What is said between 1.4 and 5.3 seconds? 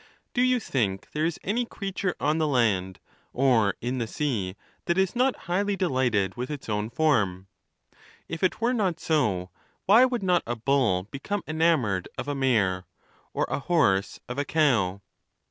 any creature on the land or in the sea that is